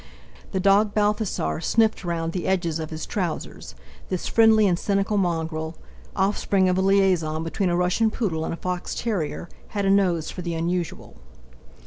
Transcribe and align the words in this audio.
The 0.51 0.59
dog 0.59 0.95
Balthasar 0.95 1.61
sniffed 1.61 2.03
round 2.03 2.33
the 2.33 2.47
edges 2.47 2.79
of 2.79 2.89
his 2.89 3.05
trousers; 3.05 3.75
this 4.09 4.25
friendly 4.27 4.65
and 4.65 4.79
cynical 4.79 5.15
mongrel—offspring 5.15 6.67
of 6.67 6.79
a 6.79 6.81
liaison 6.81 7.43
between 7.43 7.69
a 7.69 7.77
Russian 7.77 8.09
poodle 8.09 8.43
and 8.43 8.51
a 8.55 8.57
fox 8.57 8.95
terrier—had 8.95 9.85
a 9.85 9.91
nose 9.91 10.31
for 10.31 10.41
the 10.41 10.55
unusual. 10.55 11.17